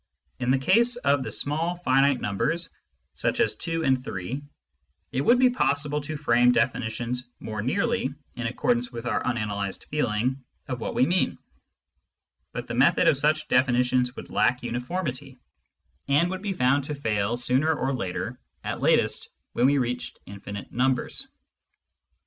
In 0.39 0.49
the 0.49 0.57
case 0.57 0.95
of 0.95 1.21
the 1.21 1.29
small 1.29 1.75
finite 1.75 2.19
numbers, 2.19 2.71
such 3.13 3.39
as 3.39 3.55
2 3.55 3.83
and 3.83 4.03
3, 4.03 4.41
it 5.11 5.21
would 5.21 5.37
be 5.37 5.51
possible 5.51 6.01
to 6.01 6.17
frame 6.17 6.51
definitions 6.51 7.27
more 7.39 7.61
nearly 7.61 8.11
in 8.33 8.47
accordance 8.47 8.91
with 8.91 9.05
our 9.05 9.21
unanalysed 9.23 9.85
feeling 9.89 10.43
of 10.67 10.79
what 10.81 10.95
we 10.95 11.05
mean; 11.05 11.37
but 12.51 12.65
the 12.65 12.73
method 12.73 13.07
of 13.07 13.15
such 13.19 13.47
definitions 13.47 14.15
would 14.15 14.31
lack 14.31 14.63
uniformity, 14.63 15.37
and 16.07 16.31
would 16.31 16.41
be 16.41 16.53
found 16.53 16.83
to 16.85 16.95
fail 16.95 17.37
sooner 17.37 17.71
or 17.71 17.93
later— 17.93 18.39
at 18.63 18.81
latest 18.81 19.29
when 19.53 19.67
we 19.67 19.77
reached 19.77 20.19
infinite 20.25 20.71
numbers. 20.71 21.27